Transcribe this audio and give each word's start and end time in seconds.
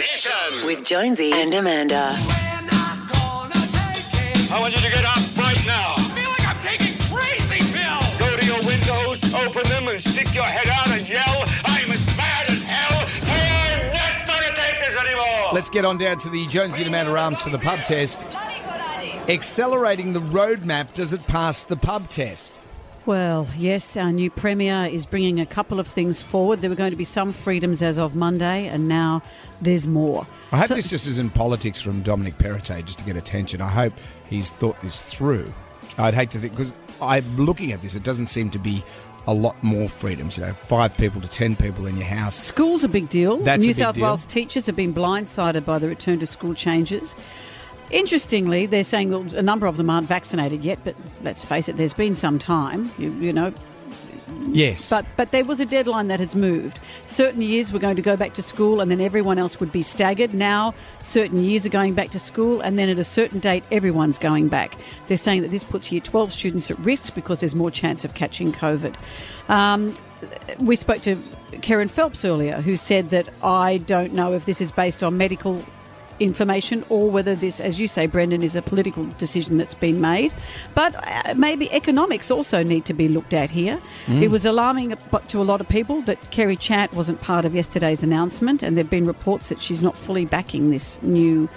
Mission. 0.00 0.64
With 0.64 0.82
Jonesy 0.82 1.30
and 1.34 1.52
Amanda. 1.52 2.14
I 4.50 4.56
want 4.58 4.74
you 4.74 4.80
to 4.80 4.88
get 4.88 5.04
up 5.04 5.18
right 5.36 5.60
now. 5.66 5.92
I 5.94 6.02
feel 6.16 6.30
like 6.30 6.48
I'm 6.48 6.58
taking 6.62 6.96
crazy 7.12 7.60
pills. 7.70 8.08
Go 8.18 8.34
to 8.34 8.46
your 8.46 8.64
windows, 8.64 9.34
open 9.34 9.68
them, 9.68 9.88
and 9.88 10.00
stick 10.00 10.34
your 10.34 10.44
head 10.44 10.68
out 10.68 10.90
and 10.90 11.06
yell, 11.06 11.44
I'm 11.66 11.90
as 11.90 12.06
mad 12.16 12.48
as 12.48 12.62
hell. 12.62 13.06
I'm 13.28 13.92
not 13.92 14.26
going 14.26 14.50
to 14.50 14.58
take 14.58 14.80
this 14.80 14.96
anymore. 14.96 15.52
Let's 15.52 15.68
get 15.68 15.84
on 15.84 15.98
down 15.98 16.16
to 16.20 16.30
the 16.30 16.46
Jonesy 16.46 16.80
and 16.80 16.88
Amanda 16.88 17.14
Arms 17.14 17.42
for 17.42 17.50
the 17.50 17.58
pub 17.58 17.80
test. 17.80 18.24
Accelerating 19.28 20.14
the 20.14 20.20
roadmap, 20.20 20.94
does 20.94 21.12
it 21.12 21.26
pass 21.26 21.62
the 21.62 21.76
pub 21.76 22.08
test? 22.08 22.62
Well, 23.06 23.48
yes, 23.56 23.96
our 23.96 24.12
new 24.12 24.30
Premier 24.30 24.86
is 24.90 25.06
bringing 25.06 25.40
a 25.40 25.46
couple 25.46 25.80
of 25.80 25.86
things 25.86 26.20
forward. 26.20 26.60
There 26.60 26.68
were 26.68 26.76
going 26.76 26.90
to 26.90 26.96
be 26.96 27.04
some 27.04 27.32
freedoms 27.32 27.80
as 27.82 27.98
of 27.98 28.14
Monday, 28.14 28.68
and 28.68 28.88
now 28.88 29.22
there's 29.60 29.86
more. 29.86 30.26
I 30.52 30.58
hope 30.58 30.68
So- 30.68 30.74
this 30.74 30.90
just 30.90 31.06
isn't 31.08 31.32
politics 31.34 31.80
from 31.80 32.02
Dominic 32.02 32.36
Perrottet 32.38 32.84
just 32.84 32.98
to 32.98 33.04
get 33.04 33.16
attention. 33.16 33.62
I 33.62 33.68
hope 33.68 33.94
he's 34.28 34.50
thought 34.50 34.80
this 34.82 35.02
through. 35.02 35.52
I'd 35.98 36.14
hate 36.14 36.30
to 36.32 36.38
think, 36.38 36.52
because 36.54 36.74
I'm 37.00 37.36
looking 37.36 37.72
at 37.72 37.80
this, 37.80 37.94
it 37.94 38.02
doesn't 38.02 38.26
seem 38.26 38.50
to 38.50 38.58
be 38.58 38.84
a 39.26 39.32
lot 39.34 39.60
more 39.62 39.88
freedoms. 39.88 40.36
You 40.36 40.44
know, 40.46 40.52
five 40.52 40.96
people 40.96 41.20
to 41.22 41.28
ten 41.28 41.56
people 41.56 41.86
in 41.86 41.96
your 41.96 42.06
house. 42.06 42.36
School's 42.36 42.84
a 42.84 42.88
big 42.88 43.08
deal. 43.08 43.38
That's 43.38 43.64
New 43.64 43.72
South 43.72 43.94
deal. 43.94 44.04
Wales 44.04 44.26
teachers 44.26 44.66
have 44.66 44.76
been 44.76 44.92
blindsided 44.94 45.64
by 45.64 45.78
the 45.78 45.88
return 45.88 46.18
to 46.20 46.26
school 46.26 46.52
changes. 46.54 47.14
Interestingly, 47.90 48.66
they're 48.66 48.84
saying 48.84 49.10
well, 49.10 49.34
a 49.34 49.42
number 49.42 49.66
of 49.66 49.76
them 49.76 49.90
aren't 49.90 50.06
vaccinated 50.06 50.64
yet, 50.64 50.78
but 50.84 50.94
let's 51.22 51.44
face 51.44 51.68
it, 51.68 51.76
there's 51.76 51.94
been 51.94 52.14
some 52.14 52.38
time. 52.38 52.90
You, 52.98 53.10
you 53.12 53.32
know, 53.32 53.52
Yes. 54.48 54.90
But 54.90 55.06
but 55.16 55.30
there 55.30 55.44
was 55.44 55.60
a 55.60 55.66
deadline 55.66 56.08
that 56.08 56.20
has 56.20 56.34
moved. 56.34 56.80
Certain 57.04 57.42
years 57.42 57.72
were 57.72 57.78
going 57.78 57.96
to 57.96 58.02
go 58.02 58.16
back 58.16 58.34
to 58.34 58.42
school, 58.42 58.80
and 58.80 58.90
then 58.90 59.00
everyone 59.00 59.38
else 59.38 59.60
would 59.60 59.72
be 59.72 59.82
staggered. 59.82 60.34
Now, 60.34 60.74
certain 61.00 61.42
years 61.42 61.66
are 61.66 61.70
going 61.70 61.94
back 61.94 62.10
to 62.10 62.18
school, 62.18 62.60
and 62.60 62.78
then 62.78 62.88
at 62.88 62.98
a 62.98 63.04
certain 63.04 63.38
date, 63.38 63.64
everyone's 63.70 64.18
going 64.18 64.48
back. 64.48 64.76
They're 65.06 65.16
saying 65.16 65.42
that 65.42 65.50
this 65.50 65.64
puts 65.64 65.92
Year 65.92 66.00
12 66.00 66.32
students 66.32 66.70
at 66.70 66.78
risk 66.80 67.14
because 67.14 67.40
there's 67.40 67.54
more 67.54 67.70
chance 67.70 68.04
of 68.04 68.14
catching 68.14 68.52
COVID. 68.52 68.94
Um, 69.48 69.96
we 70.58 70.76
spoke 70.76 71.02
to 71.02 71.16
Kerryn 71.52 71.90
Phelps 71.90 72.24
earlier, 72.24 72.60
who 72.60 72.76
said 72.76 73.10
that 73.10 73.28
I 73.42 73.78
don't 73.78 74.12
know 74.12 74.32
if 74.32 74.46
this 74.46 74.60
is 74.60 74.72
based 74.72 75.02
on 75.02 75.16
medical 75.16 75.62
information 76.20 76.84
or 76.88 77.10
whether 77.10 77.34
this, 77.34 77.60
as 77.60 77.80
you 77.80 77.88
say, 77.88 78.06
Brendan, 78.06 78.42
is 78.42 78.54
a 78.54 78.62
political 78.62 79.06
decision 79.18 79.58
that's 79.58 79.74
been 79.74 80.00
made. 80.00 80.32
But 80.74 80.94
uh, 80.94 81.34
maybe 81.34 81.70
economics 81.72 82.30
also 82.30 82.62
need 82.62 82.84
to 82.84 82.94
be 82.94 83.08
looked 83.08 83.34
at 83.34 83.50
here. 83.50 83.80
It 84.22 84.30
was 84.30 84.44
alarming 84.44 84.94
to 85.28 85.40
a 85.40 85.44
lot 85.44 85.60
of 85.60 85.68
people 85.68 86.02
that 86.02 86.30
Kerry 86.30 86.56
Chant 86.56 86.92
wasn't 86.92 87.20
part 87.20 87.44
of 87.44 87.54
yesterday's 87.54 88.02
announcement, 88.02 88.62
and 88.62 88.76
there 88.76 88.84
have 88.84 88.90
been 88.90 89.06
reports 89.06 89.48
that 89.48 89.60
she's 89.60 89.82
not 89.82 89.96
fully 89.96 90.24
backing 90.26 90.70
this 90.70 91.00
new, 91.02 91.48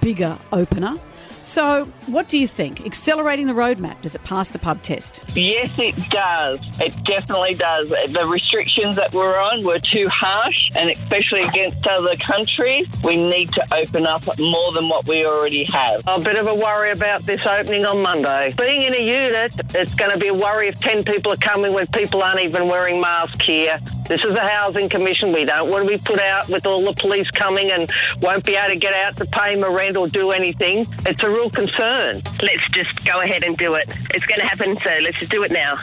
bigger 0.00 0.38
opener. 0.52 0.98
So, 1.44 1.84
what 2.06 2.28
do 2.28 2.38
you 2.38 2.48
think? 2.48 2.86
Accelerating 2.86 3.46
the 3.46 3.52
roadmap, 3.52 4.00
does 4.00 4.14
it 4.14 4.24
pass 4.24 4.48
the 4.48 4.58
pub 4.58 4.82
test? 4.82 5.22
Yes, 5.36 5.70
it 5.78 5.94
does. 6.08 6.58
It 6.80 6.96
definitely 7.04 7.54
does. 7.54 7.90
The 7.90 8.26
restrictions 8.26 8.96
that 8.96 9.12
we're 9.12 9.38
on 9.38 9.62
were 9.62 9.78
too 9.78 10.08
harsh, 10.08 10.70
and 10.74 10.88
especially 10.88 11.42
against 11.42 11.86
other 11.86 12.16
countries, 12.16 12.86
we 13.04 13.16
need 13.16 13.50
to 13.52 13.74
open 13.74 14.06
up 14.06 14.22
more 14.38 14.72
than 14.72 14.88
what 14.88 15.06
we 15.06 15.26
already 15.26 15.66
have. 15.70 16.00
A 16.06 16.18
bit 16.18 16.38
of 16.38 16.46
a 16.46 16.54
worry 16.54 16.92
about 16.92 17.26
this 17.26 17.42
opening 17.46 17.84
on 17.84 18.00
Monday. 18.00 18.54
Being 18.56 18.84
in 18.84 18.94
a 18.94 19.02
unit, 19.02 19.54
it's 19.74 19.94
going 19.94 20.12
to 20.12 20.18
be 20.18 20.28
a 20.28 20.34
worry 20.34 20.68
if 20.68 20.80
10 20.80 21.04
people 21.04 21.32
are 21.32 21.36
coming 21.36 21.74
when 21.74 21.86
people 21.88 22.22
aren't 22.22 22.40
even 22.40 22.68
wearing 22.68 23.02
masks 23.02 23.44
here. 23.44 23.78
This 24.08 24.20
is 24.22 24.36
a 24.36 24.46
housing 24.46 24.90
commission. 24.90 25.32
We 25.32 25.44
don't 25.46 25.70
want 25.70 25.88
to 25.88 25.96
be 25.96 26.02
put 26.02 26.20
out 26.20 26.48
with 26.50 26.66
all 26.66 26.84
the 26.84 26.92
police 26.92 27.28
coming 27.30 27.70
and 27.70 27.90
won't 28.20 28.44
be 28.44 28.54
able 28.54 28.74
to 28.74 28.78
get 28.78 28.92
out 28.94 29.16
to 29.16 29.24
pay 29.26 29.56
my 29.56 29.68
rent 29.68 29.96
or 29.96 30.06
do 30.08 30.30
anything. 30.30 30.86
It's 31.06 31.22
a 31.22 31.30
real 31.30 31.48
concern. 31.50 32.22
Let's 32.42 32.70
just 32.72 33.04
go 33.06 33.20
ahead 33.22 33.44
and 33.44 33.56
do 33.56 33.74
it. 33.74 33.88
It's 34.10 34.26
going 34.26 34.40
to 34.40 34.46
happen, 34.46 34.78
so 34.80 34.90
let's 35.02 35.18
just 35.18 35.32
do 35.32 35.42
it 35.42 35.52
now. 35.52 35.78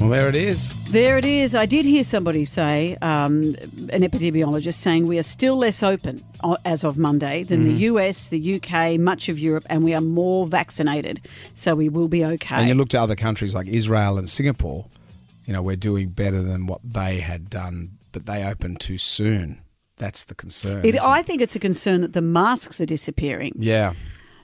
well, 0.00 0.10
there 0.10 0.28
it 0.28 0.36
is. 0.36 0.72
There 0.92 1.18
it 1.18 1.24
is. 1.24 1.56
I 1.56 1.66
did 1.66 1.84
hear 1.84 2.04
somebody 2.04 2.44
say, 2.44 2.96
um, 3.02 3.56
an 3.90 4.02
epidemiologist, 4.02 4.74
saying 4.74 5.06
we 5.06 5.18
are 5.18 5.24
still 5.24 5.56
less 5.56 5.82
open 5.82 6.22
as 6.64 6.84
of 6.84 6.98
Monday 6.98 7.42
than 7.42 7.64
the 7.64 7.72
US, 7.88 8.28
the 8.28 8.54
UK, 8.62 8.98
much 8.98 9.28
of 9.28 9.40
Europe, 9.40 9.66
and 9.68 9.82
we 9.82 9.92
are 9.92 10.00
more 10.00 10.46
vaccinated. 10.46 11.20
So 11.52 11.74
we 11.74 11.88
will 11.88 12.08
be 12.08 12.24
okay. 12.24 12.54
And 12.54 12.68
you 12.68 12.74
look 12.76 12.90
to 12.90 13.00
other 13.00 13.16
countries 13.16 13.56
like 13.56 13.66
Israel 13.66 14.18
and 14.18 14.30
Singapore, 14.30 14.86
you 15.48 15.54
know, 15.54 15.62
we're 15.62 15.76
doing 15.76 16.10
better 16.10 16.42
than 16.42 16.66
what 16.66 16.82
they 16.84 17.20
had 17.20 17.48
done, 17.48 17.92
but 18.12 18.26
they 18.26 18.44
opened 18.44 18.80
too 18.80 18.98
soon. 18.98 19.62
That's 19.96 20.24
the 20.24 20.34
concern. 20.34 20.84
It? 20.84 21.02
I 21.02 21.22
think 21.22 21.40
it's 21.40 21.56
a 21.56 21.58
concern 21.58 22.02
that 22.02 22.12
the 22.12 22.20
masks 22.20 22.82
are 22.82 22.86
disappearing. 22.86 23.54
yeah. 23.58 23.94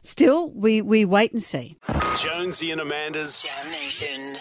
Still, 0.02 0.50
we, 0.50 0.82
we 0.82 1.06
wait 1.06 1.32
and 1.32 1.42
see. 1.42 1.78
Jonesy 2.18 2.70
and 2.70 2.80
Amanda's 2.80 3.42
Jam 3.42 3.70
Nation. 3.70 4.36